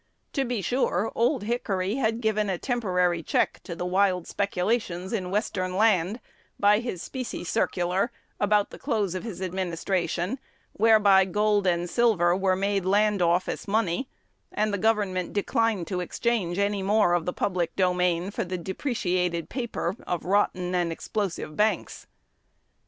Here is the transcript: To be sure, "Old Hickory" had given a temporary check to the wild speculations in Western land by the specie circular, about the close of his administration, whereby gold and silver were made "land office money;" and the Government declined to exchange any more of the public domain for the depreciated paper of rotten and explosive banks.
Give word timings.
To 0.33 0.43
be 0.45 0.63
sure, 0.63 1.11
"Old 1.13 1.43
Hickory" 1.43 1.97
had 1.97 2.21
given 2.21 2.49
a 2.49 2.57
temporary 2.57 3.21
check 3.21 3.61
to 3.61 3.75
the 3.75 3.85
wild 3.85 4.25
speculations 4.25 5.13
in 5.13 5.29
Western 5.29 5.75
land 5.77 6.19
by 6.59 6.79
the 6.79 6.97
specie 6.97 7.43
circular, 7.43 8.09
about 8.39 8.71
the 8.71 8.79
close 8.79 9.13
of 9.13 9.23
his 9.23 9.43
administration, 9.43 10.39
whereby 10.73 11.25
gold 11.25 11.67
and 11.67 11.87
silver 11.87 12.35
were 12.35 12.55
made 12.55 12.83
"land 12.83 13.21
office 13.21 13.67
money;" 13.67 14.09
and 14.51 14.73
the 14.73 14.79
Government 14.79 15.33
declined 15.33 15.85
to 15.85 15.99
exchange 15.99 16.57
any 16.57 16.81
more 16.81 17.13
of 17.13 17.27
the 17.27 17.31
public 17.31 17.75
domain 17.75 18.31
for 18.31 18.43
the 18.43 18.57
depreciated 18.57 19.49
paper 19.49 19.95
of 20.07 20.25
rotten 20.25 20.73
and 20.73 20.91
explosive 20.91 21.55
banks. 21.55 22.07